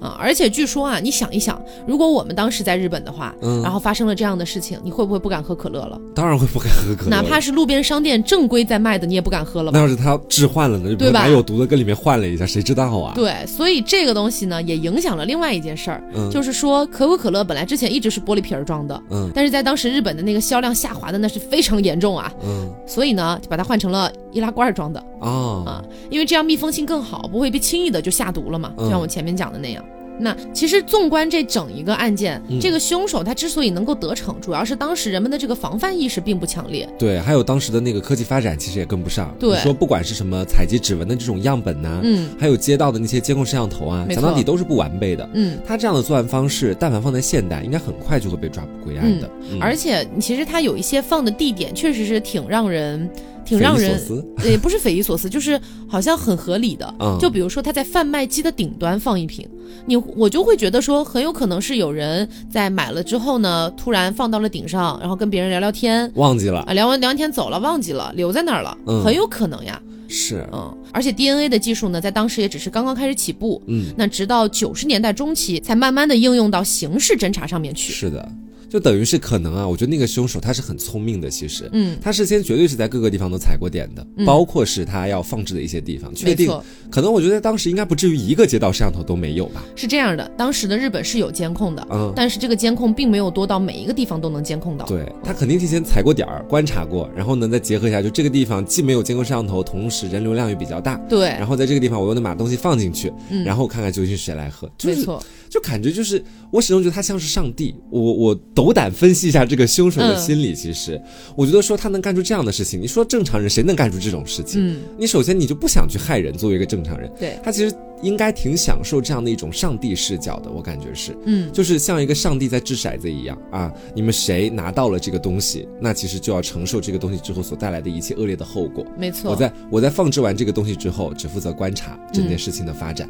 [0.00, 0.16] 啊！
[0.18, 6.00] 而且据说啊，你想一想，如果我们当时在日本的话，嗯然后发生了这样的事情，你会不会不敢喝可乐了？
[6.14, 9.82] 当然会不敢喝可乐，哪怕是路边商店正规在卖的，你也不敢喝了吧那？
[9.82, 10.94] 要是他置换了呢？
[10.96, 13.12] 对吧有毒的跟里面换了一下，谁知道啊？
[13.14, 25.28] 对，所以这个东西呢，也影响了另外一件事儿，嗯就是说可口可乐本来之前一直是玻璃瓶儿装的，嗯但是在当时日本的那个销量下滑的那是非常严重啊，嗯所以呢，就把它换成了易拉罐儿装的啊
[25.66, 29.84] 啊，因为这样密封性更好，不会被轻易的就下毒了嘛，嗯就像我前面讲的那样。
[30.18, 36.88] 那其实纵观这整一个案件，嗯这个凶手他之所以能够得逞，主要是当时人们的这个防范意识并不强烈。
[36.98, 39.34] 对，还有当时的那个科技发展其实也跟不上。
[39.38, 45.28] 对你说不管是什么采集指纹的这种样本呐、嗯还有街道的那些监控摄像头啊，讲到底都是不完备的。
[45.34, 49.30] 嗯，他这样的作案方式，但凡放在现代，应该很快就会被抓捕归案的。
[49.50, 53.08] 嗯而且其实他有一些放的地点确实是挺让人
[53.44, 56.94] 挺让人匪夷所思也不是匪夷所思，就是好像很合理的。
[57.00, 59.48] 嗯就比如说他在贩卖机的顶端放一瓶，
[59.86, 69.80] 你我就会觉得说很有可能是有人在买了之后呢，突然放到了顶上，然后跟别人聊聊天忘记了，啊，聊完聊完天走了，忘记了，留在那儿了，嗯很有可能呀。
[70.08, 77.92] 是，嗯，而且 DNA 的技术呢，在当时也只是刚刚开始起步，嗯，那直到九十年代中期才慢慢的应用到刑事侦查上面去。
[77.92, 78.28] 是的，
[78.76, 86.52] 就等于是可能啊，我觉得那个凶手他是很聪明的，其实，嗯，他事先绝对是在各个地方都踩过点的，嗯包括是他要放置的一些地方，确定，
[86.90, 92.12] 可能我觉得当时应该不至于一个街道摄像头都没有吧，是这样的，当时的日本是有监控的，嗯。
[92.14, 94.84] 但是这个监控并没有多到每一个地方都能监控到。
[94.84, 107.74] 对他肯定提前踩过点儿，观察过，然后呢再结合一下，就这个地方既没有监控摄像头，同时人流量又比较大，对然，后在这个地方我又能把东西放进去，嗯然后看看究竟是谁来喝，就是没错，就感觉就是我始终觉得他像是上帝。
[107.88, 108.34] 我我
[108.66, 111.00] 斗胆分析一下这个凶手的嗯心理，其实、
[111.36, 114.60] 我觉得说他能干出这样的事情，你说正常人谁能干出这种事情？
[114.60, 121.16] 嗯，你首先你就不想去害人，作为一个正常人，对，他其实应该挺享受这样的一种上帝视角的，我感觉是。
[121.26, 123.72] 嗯，就是像一个上帝在掷骰子一样啊！
[123.94, 128.84] 你们谁拿到了这个东西，那其实就要承受这个东西之后所带来的一切恶劣的后果。
[128.98, 129.30] 没错。
[129.30, 133.08] 我在我在放置完这个东西之后，只负责观察整件事情的发展。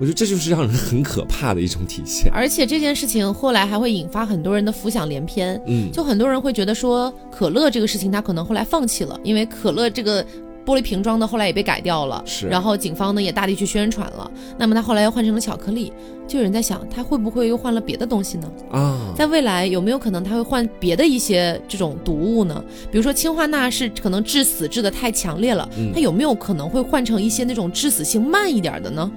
[0.00, 2.32] 我觉得这就是让人很可怕的一种体现。
[2.32, 10.24] 而且这件事情后来还会引发很多人的浮想联翩，嗯，就很多人会觉得说，可乐这个事情他可能后来放弃了，因为可乐这个。
[10.62, 14.30] 玻璃瓶装的后来也被改掉了，是然后警方呢也大力去宣传了。
[14.58, 15.90] 那么他后来又换成了巧克力，
[16.28, 18.52] 就有人在想，他会不会又换了别的东西呢？
[18.70, 22.62] 啊，在未来有没有可能他会换别的一些这种毒物呢？
[22.92, 29.10] 比如说氰化钠是可能致死致的太强烈了，嗯它有没有可能会换成一些那种致死性慢一点的呢？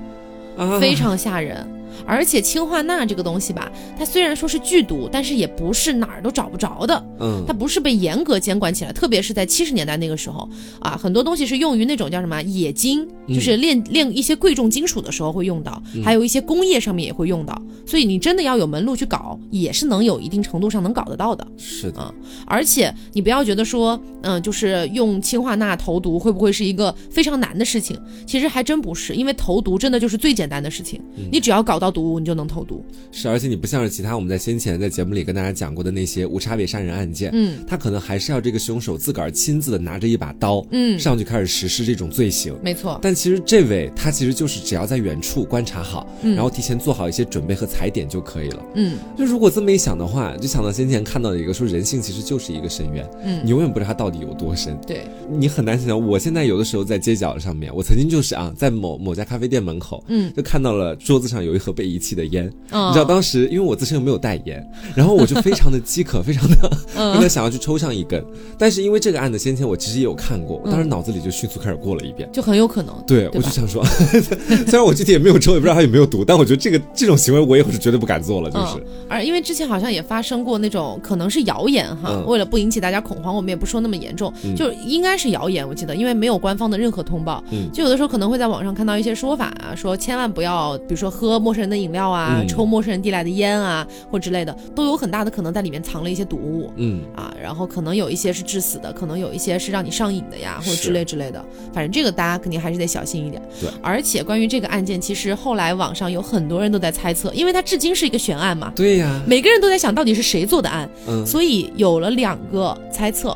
[0.80, 1.83] 非常吓人。
[2.06, 7.04] 而且氰化钠这个东西吧，它虽然说是剧毒，但是也不是哪儿都找不着的。
[7.20, 10.48] 嗯它不是被严格监管起来，特别是在七十年代那个时候
[10.80, 21.46] 啊，很多东西是用于那种叫什么冶金，嗯就是炼炼一些贵重金属的时候会用到，还有一些工业上面也会用到，所以你真的要有门路去搞，也是能有一定程度上能搞得到的。
[21.58, 22.14] 是的，啊
[22.46, 28.00] 而且你不要觉得说，嗯、就是用氰化钠投毒会不会是一个非常难的事情？
[28.26, 31.02] 其实还真不是，因为投毒真的就是最简单的事情，
[31.32, 32.82] 你只要搞到毒物，你就能投毒。
[33.12, 42.56] 是，而且你不像是其他我们在先前在节目里跟大家讲过的那些无差别杀人案件，嗯他可能还是要这个凶手自个儿亲自的拿着一把刀，嗯，上去开始实施这种罪行。
[42.64, 48.66] 没错，但其实这位他其实就是只要在远处观察好，嗯然后提前做好一些准备和踩点就可以了。
[48.76, 54.80] 嗯就如果这么一想的话，就想到先前看到的一个说人性其实就是一个深渊，嗯你永远不知道它到底有多深。
[54.88, 62.46] 对，你很难想象，我现在有的时候在街角上面，我曾经就是啊，在某某家咖啡店门口，嗯就看到了桌子上有一盒被遗弃的烟。
[62.72, 66.56] 嗯，你知道当时因为我自身又没有带烟，然后我就非常的饥渴， 非常的
[66.96, 68.24] 嗯非常想要去抽上一根。
[68.58, 72.30] 但是因为这个案子先前我其实也有看过，我当时脑子里就迅速开始过了一遍。
[72.32, 72.94] 就很有可能。
[73.08, 73.84] 对，对我就想说，
[74.68, 78.76] 虽然我具体也没有抽，也不知道它有没有毒，但我觉得这个这种行为我以后是绝对不敢做了，就是。
[78.78, 96.72] 嗯，而因为之前好像也发生过那种可能是谣言哈，嗯为了不引起大家恐慌，我们也不说那么严重，嗯就应该是谣言，我记得，因为没有官方的任何通报，嗯就有的时候可能会在网上看到一些说法啊，说千万不要，比如说喝陌生人的饮料啊，嗯抽陌生人递来的烟啊，或之类的，都有很大的可能在里面藏了一些毒物。
[96.76, 101.44] 嗯，啊，然后可能有一些是致死的，可能有一些是让你上瘾的呀，或者之类之类的。
[101.74, 103.42] 反正这个大家肯定还是得小心一点。
[103.60, 113.30] 对，而且关于这个案件，其实后来网上有很多人都在猜测，因为它至今是一个悬案嘛，对呀，每个人都在想到底是谁做的案，嗯，所以有了两个猜测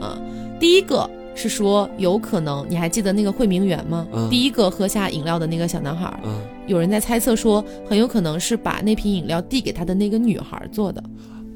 [0.00, 0.18] 啊。
[0.60, 4.06] 第一个是说有可能，你还记得那个惠明园吗？
[4.12, 11.02] 嗯第一个喝下饮料的那个小男孩，嗯有人在猜测说，很有可能是把那瓶饮料递给他的那个女孩做的。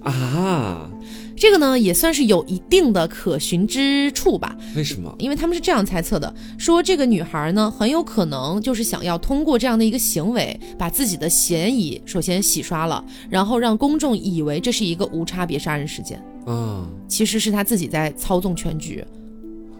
[0.00, 0.88] 啊，
[1.36, 4.56] 这个呢，也算是有一定的可循之处吧。
[4.76, 5.12] 为什么？
[5.18, 19.04] 因为他们是这样猜测的，说这个女孩呢，很有可能就是想要通过这样的一个行为，把自己的嫌疑首先洗刷了，然后让公众以为这是一个无差别杀人事件，嗯，其实是他自己在操纵全局，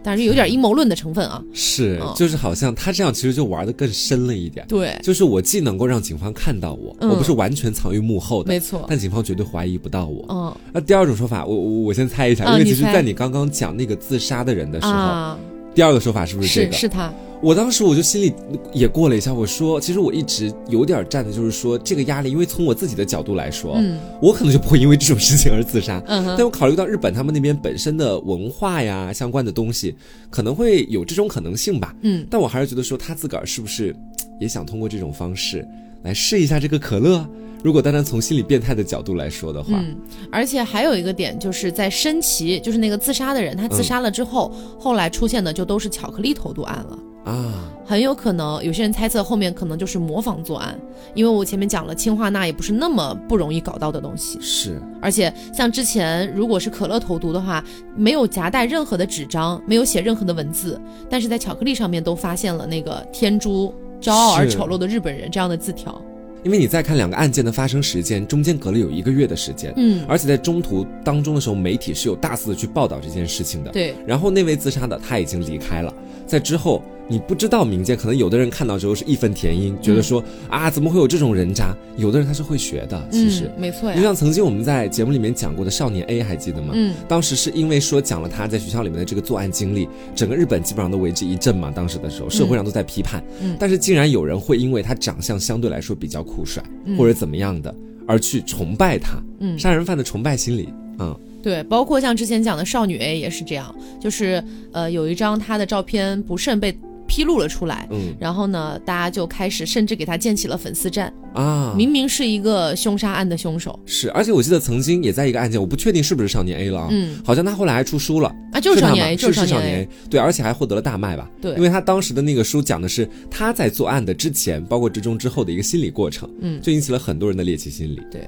[0.03, 1.43] 但是有点阴谋论的成分啊。
[1.53, 4.65] 是嗯，就是好像他这样其实就玩的更深了一点。
[4.67, 8.85] 对，就是我既能够让警方看到我，嗯我不是完全藏于幕后的，没错。
[8.87, 10.25] 但警方绝对怀疑不到我。
[10.29, 15.37] 嗯那第二种说法，我我我先猜一下，因为其实，在你刚刚讲那个自杀的人的时候，啊，
[15.73, 16.73] 第二个说法是不是这个？
[16.73, 18.33] 是是他，我当时我就心里
[18.73, 26.03] 也过了一下，我说，其实我一直有点站的就是说这个压力，因为从我自己的角度来说，嗯我可能就不会因为这种事情而自杀。
[26.07, 29.95] 嗯但我考虑到日本他们那边本身的文化呀相关的东西，
[30.29, 31.95] 可能会有这种可能性吧。
[32.01, 33.95] 嗯但我还是觉得说他自个儿是不是
[34.39, 35.65] 也想通过这种方式
[36.03, 37.25] 来试一下这个可乐。
[37.61, 39.95] 如果单单从心理变态的角度来说的话，嗯，
[40.31, 46.97] 而且还有一个点，就是在申奇，就是那个自杀的人，他自杀了之后，后来出现的就都是巧克力投毒案了。
[47.25, 50.79] 啊，很有可能，有些人猜测后面可能就是模仿作案，
[51.13, 54.81] 因为我前面讲了，氰化钠也不是那么不容易搞到的东西，是。
[55.01, 57.63] 而且像之前如果是可乐投毒的话，
[57.95, 60.79] 没有夹带任何的纸张，没有写任何的文字，
[61.09, 66.01] 但是在巧克力上面都发现了那个天珠骄傲而丑陋的日本人这样的字条，
[66.43, 73.71] 因为你再看两个案件的发生时间，中间隔了有一个月的时间，嗯，而且在中途当中的时候，媒体是有大肆的去报道这件事情的。
[73.71, 75.93] 对，然后那位自杀的他已经离开了，
[76.25, 81.75] 在之后你不知道民间可能有的人看到之后是义愤填膺，觉得说、啊怎么会有这种人渣？
[81.97, 83.45] 有的人他是会学的，其实。
[83.45, 83.95] 嗯、没错呀。
[83.95, 86.73] 就，像曾经我们在节目里面讲过的少年 A 还记得吗？
[86.75, 91.71] 嗯，当时是因为说讲了他在学校里面的这个作案经历，整个日本基本上都为之一振嘛。
[91.71, 96.63] 当时的时候，社会上都在批判，嗯但是竟然有人会因为他长相相对来说比较酷帅，
[96.95, 97.73] 或者怎么样的，
[98.05, 99.17] 而去崇拜他。
[99.39, 100.69] 嗯杀人犯的崇拜心理，
[100.99, 104.43] 嗯，对，包括像之前讲的少女 A 也是这样，就是
[104.73, 106.77] 呃有一张她的照片不慎被
[107.09, 107.85] 披露了出来。
[107.91, 108.15] 嗯。
[108.19, 113.77] 然后呢，大家就开始甚至给他建起了粉丝站，啊，明明是一个凶杀案的凶手。
[113.85, 121.55] 是，而且我记得曾经也在一个案件，我不确定是不是少年 A 了啊，嗯，好像他后来还出书了，啊，就是少年 A，就是少年 A，对，而且还获得了大卖吧，对。
[121.55, 126.61] 因为他当时的那个书讲的是他在作案的之前，包括之中之后的一个心理过程，嗯。
[126.61, 128.27] 就引起了很多人的猎奇心理，对，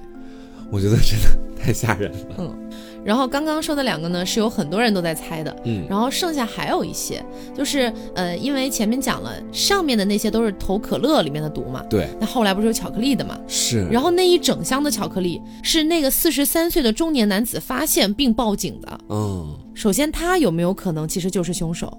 [0.72, 2.56] 我觉得真的太吓人了，
[3.04, 7.24] 然后刚刚说的两个呢，是有很多人都在猜的，嗯然后剩下还有一些，
[7.56, 13.40] 就是呃，因为前面讲了，上面的那些都是投可乐里面的毒嘛，对，那后来不是有巧克力的嘛？
[13.48, 19.00] 是，然后那一整箱的巧克力是那个四十三岁的中年男子发现并报警的。
[19.10, 21.98] 嗯，首先，他有没有可能其实就是凶手？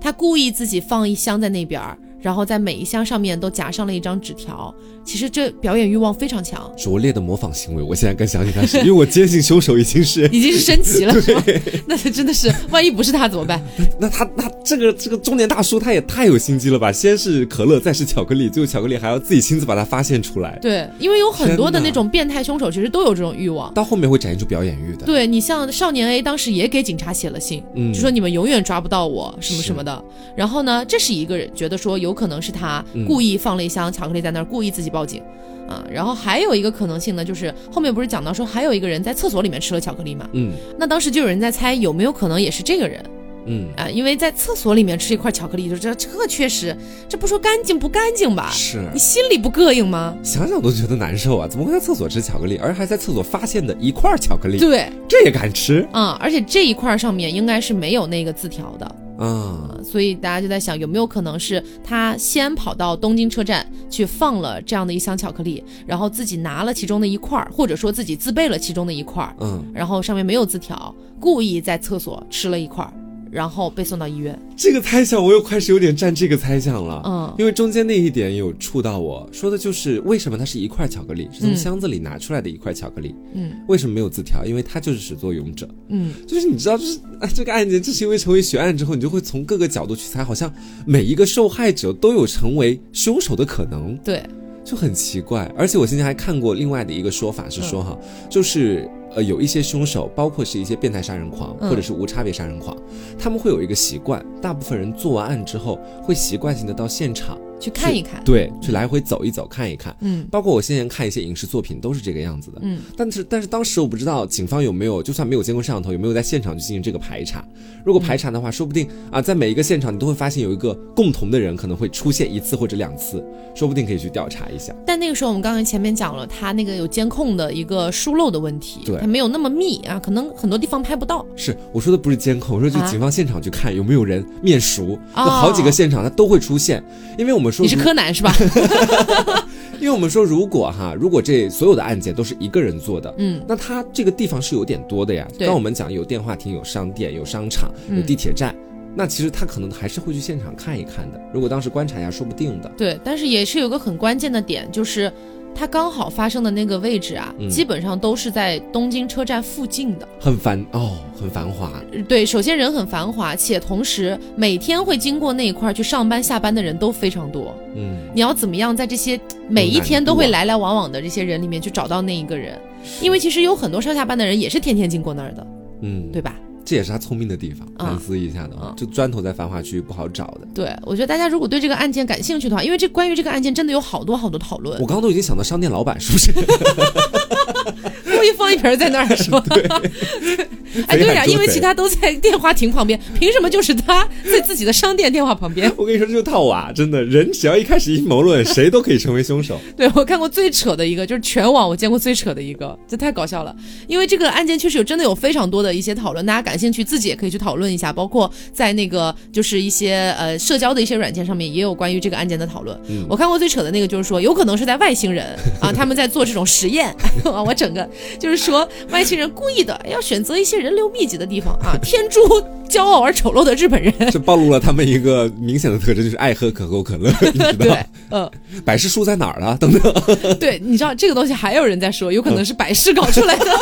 [0.00, 4.74] 他故意自己放一箱在那边儿，然后在每一箱上面都夹上了一张纸条。
[5.02, 11.42] 其实这表演欲望非常强，拙劣的模仿行为，我现在更相信他是，因为我坚信凶手已经是， 已经是升级了， 是吗？
[11.86, 13.60] 那他真的是，万一不是他怎么办？
[13.98, 23.72] 那他那这个这个中年大叔他也太有心机了吧，先是可乐，再是巧克力，最后巧克力还要自己亲自把它发现出来，对，因为有很多的那种变态凶手，其实都有这种欲望。
[23.72, 30.04] 到后面会展现出表演欲的，对你像少年 A 当时也给警察写了信，嗯就说你们永远抓不到我什么什么的。
[30.36, 35.22] 然后呢，这是一个人觉得说有可能是他嗯故意放了一箱巧克力在那儿，故意自己报警。
[35.68, 40.28] 啊，然后还有一个可能性呢，就是后面不是讲到说还有一个人在厕所里面吃了巧克力嘛？
[40.32, 43.00] 嗯那当时就有人在猜有没有可能也是这个人
[43.46, 43.88] 嗯，啊？
[43.88, 46.76] 因为在厕所里面吃一块巧克力，就这这确实，
[47.08, 48.50] 这不说干净不干净吧？
[48.52, 50.12] 是你心里不膈应吗？
[50.24, 51.46] 想想都觉得难受啊！
[51.48, 54.58] 怎么会在厕所吃巧克力，而还在厕所发现的一块巧克力？
[54.58, 58.94] 对，这也敢吃啊、而且这一块上面应该是没有那个字条的。
[59.26, 59.78] 啊？
[59.84, 72.92] 所以大家就在想，有没有可能是他先跑到东京车站去放了这样的一箱巧克力，然后自己拿了其中的一块儿，或者说自己自备了其中的一块儿，嗯，然后上面没有字条，故意在厕所吃了一块儿，
[73.30, 74.38] 然后被送到医院。
[74.56, 77.02] 这个猜想我又开始有点站这个猜想了。
[77.06, 84.44] 嗯因为中间那一点有触到我，说的就是为什么它是一块巧克力，是从嗯箱子里拿出来的一块巧克力，嗯为什么没有字条？
[84.44, 90.52] 因为它就是始作俑者，嗯，就是你知道，就是啊，这个案件正是因为成为悬案之后，你就会从各个角度去猜，好像
[90.84, 93.96] 每一个受害者都有成为凶手的可能。
[93.98, 94.22] 对，
[94.64, 95.50] 就很奇怪。
[95.56, 102.76] 而且我现在还看过另外的一个说法是说哈，就是呃有一些凶手，包括是一些变态杀人狂嗯或者是无差别杀人狂，
[103.18, 108.22] 他们会有一个习惯，大部分人做完案之后会习惯性的到现场去看一看。
[108.24, 109.94] 对，去来回走一走，看一看。
[110.00, 117.44] 嗯包括我先前看一些影视作品都是这个样子的，嗯，但是但是当时我不知道警方有没有，就算没有监控摄像头，有没有在现场去进行这个排查。
[117.84, 124.74] 如果排查的话，说不定啊，在每一个现场你都会发现有一个共同的人可能会出现一次或者两次，说不定可以去调查一下。
[124.86, 131.24] 但那个时候我们刚才前面讲了，他那个有监控的一个疏漏的问题，对他没有那么密啊，可能很多地方拍不到。
[131.36, 136.82] 是我说的不是监控，我说就啊警方现场去看有没有人面熟，哦就好几个现场他都会出现，
[137.18, 138.34] 因为我们说你是柯南是吧？
[139.80, 145.26] 因为我们说如果哈，如果这所有的案件都是一个人做的，嗯那他这个地方是有点多的呀。
[145.38, 148.54] 对刚我们讲有电话亭、有商店、有商场、有嗯地铁站，
[148.94, 151.18] 那其实他可能还是会去现场看一看的。
[151.32, 152.70] 如果当时观察一下，说不定的。
[152.76, 155.10] 对，但是也是有个很关键的点，就是
[155.54, 160.08] 它刚好发生的那个位置啊，嗯基本上都是在东京车站附近的。
[160.18, 167.54] 很繁哦，很繁华，呃对，首先人很繁华，且同时每天会经过那一块儿去上班下班的人都非常多。
[167.74, 172.58] 嗯，你要怎么样在这些每一天都会来来往往的这些人里面去找到那一个人？
[173.02, 175.46] 因为其实有很多上下班的人也是天天经过那儿的，
[175.82, 176.34] 嗯，对吧？
[176.70, 178.74] 这也是他聪明的地方，啊反思一下的啊啊。
[178.76, 180.46] 就砖头在繁华区不好找的。
[180.54, 186.30] 对，我觉得大家如果对这个案件感兴趣的话，因为这关于这个案件真的有好多好多讨论我，刚刚都已经想到商店老板是不是？
[186.32, 189.42] 故意放一瓶在那儿说。
[190.86, 195.68] 哎，对呀、因为其他都在电话亭旁边，凭什么就是他在自己的商店电话旁边？
[195.76, 199.58] 我跟你说，这就套娃，真的人只要一开始阴谋论，谁都可以成为凶手。
[199.76, 203.54] 对我看过最扯的一个，就是全网我见过最扯的一个，这太搞笑了。
[203.88, 212.78] 因为这个案件确实有真的有非常多的一些讨论，大家感兴趣自己也可以去讨论一下，包括在那个就是一些呃社交的一些软件上面也有关于这个案件的讨论。
[212.88, 215.24] 嗯我看过最扯的那个就是说，有可能是在外星人
[215.60, 216.94] 啊， 他们在做这种实验
[217.24, 217.88] 啊， 我整个
[218.18, 222.20] 就是说外星人故意的要选择一些人流密集的地方啊， 天诛
[222.68, 223.92] 骄傲而丑陋的日本人。
[224.12, 228.30] 这暴露了他们一个明显的特征，就是爱喝可口可乐，你知道对？，嗯，
[228.64, 229.56] 百事输在哪儿了？
[229.58, 229.92] 等等，
[230.38, 233.58] 对，你知道这个东西还有人在说，有可能是百事搞出来的，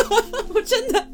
[0.54, 1.06] 我真的。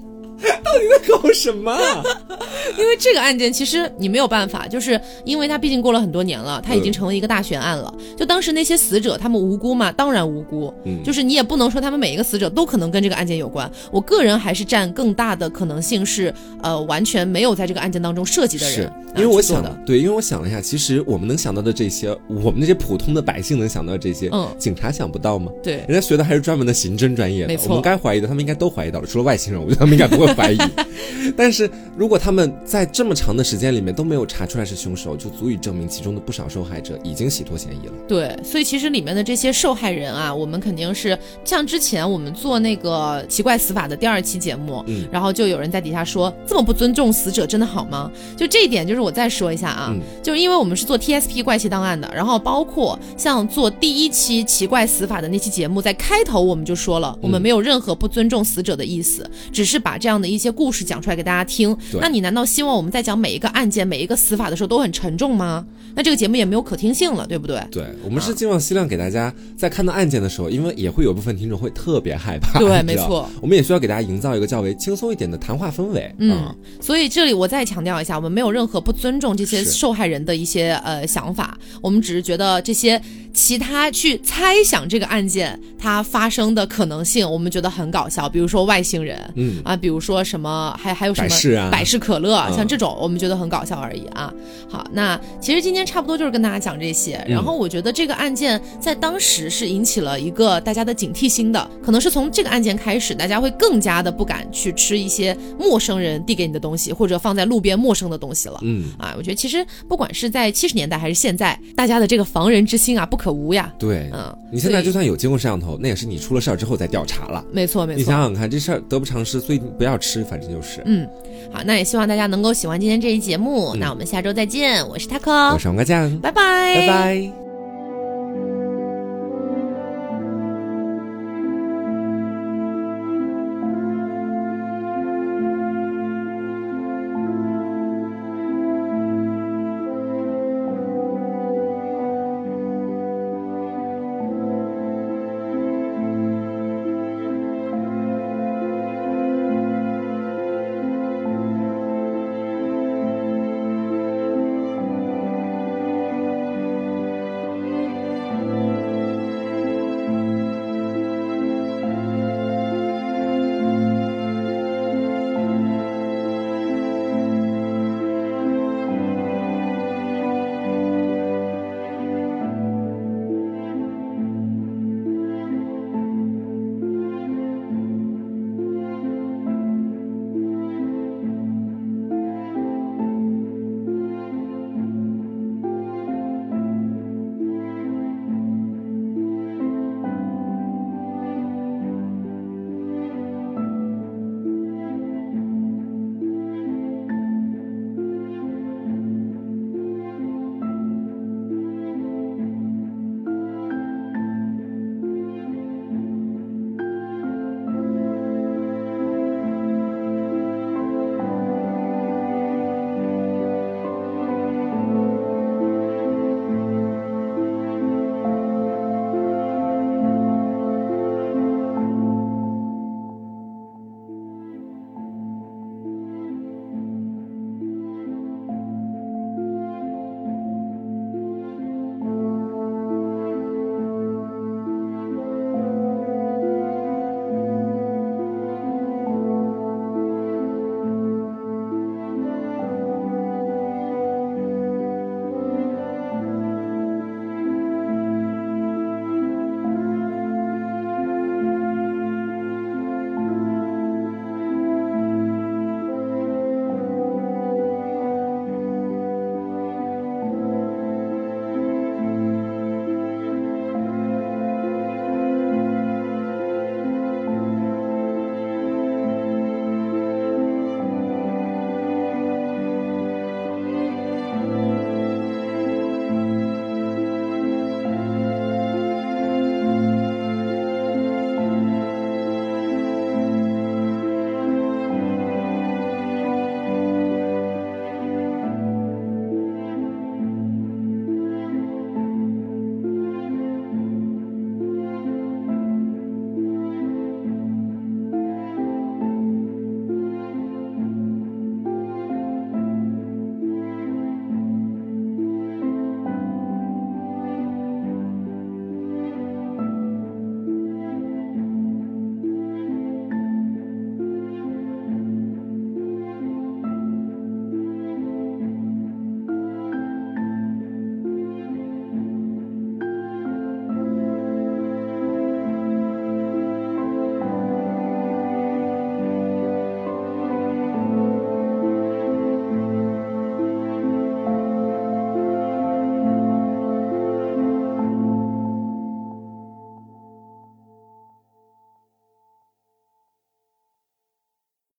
[1.08, 2.02] 搞什么啊？
[2.78, 7.92] 因为这个案件其实你没有办法，就是因为它毕竟过了很多年了，它已经嗯成为一个大悬案了。
[8.16, 9.92] 就当时那些死者，他们无辜吗？
[9.92, 10.72] 当然无辜。
[10.84, 13.70] 嗯就是你也不能说他们每一个死者都可能跟这个案件有关。
[13.90, 16.32] 我个人还是占更大的可能性是，
[16.62, 19.78] 呃，完全没有在这个案件当中涉及的人因为我想的。
[19.86, 25.52] 对，因为我想了一下，其实我们能想到的这些，我们那些普通的百姓能想到这些，嗯警察想不到吗？
[25.62, 30.58] 对，人家学的还是专门的刑侦专业的，没错我们该怀疑的，他们应该都怀疑到了，除了外星人，我觉得他们应该不会怀疑。
[31.36, 37.92] 但是如果他们在这么长的时间里面都没有查出来是凶手，就足以证明其中的不少受害者已经洗脱嫌疑了。
[38.06, 48.10] 对，所以其实里面的这些受害人啊，我们肯定是像之前我们做那个奇怪死法的第二期节目，嗯然后就有人在底下说这么不尊重死者真的好吗？
[48.36, 61.76] 就这一点，就是我再说一下啊，嗯就是因为我们是做 TSP 怪奇档案的，然后包括像做第一期奇怪死法的那期节目，在开头我们就说了，我们没有任何不尊重死者的意思，只是把这样的一些故事讲出来给大家听。
[62.00, 65.64] 那你难道希望我们在讲每一个案件、每一个死法的时候都很沉重吗？
[65.96, 67.62] 那这个节目也没有可听性了，对不对？
[67.70, 76.12] 对我们是尽量希望给大家在看到案件的时候，因为也会有部分听众会特别害怕，对没错，我们也需要给大家营造一个较为轻松一点的谈话氛围。
[76.18, 83.00] 嗯啊，所以这里我再强调一下，我们没有任何不尊重这些受害人的一些呃想法，我们只是觉得这些
[83.34, 89.20] 其他去猜想这个案件它发生的可能性，我们觉得很搞笑，比如说外星人。
[89.34, 94.32] 嗯，啊，比如说什么，还还有什么百事啊百事可乐，嗯像这种我们觉得很搞笑而已啊。
[94.68, 97.22] 好，那其实今天差不多就是跟大家讲这些。
[97.28, 108.58] 然后我觉得这个案件在当时是引起了一个大家的警惕心的，可能是从这个案件开始，大家会更加的不敢去吃一些陌生人递给你的东西，或者放在路边陌生的东西了。
[108.62, 113.72] 嗯，啊，我觉得其实不管是在七十年代还是现在，大家的这个防人之心啊不可无呀。
[113.78, 117.44] 对，嗯，你现在就算有监控摄像头，那也是你出了事儿之后再调查了。
[117.52, 118.20] 没错没错你想。
[118.20, 120.82] 想看，这事儿得不偿失，所以不要吃，反正就是。
[120.84, 121.06] 嗯，
[121.52, 123.70] 好，那也希望大家能够喜欢今天这一节目。
[123.74, 127.43] 嗯那我们下周再见，我是 taco，我是王家酱，拜拜，拜拜。